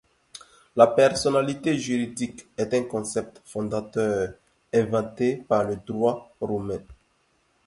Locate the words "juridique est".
1.77-2.73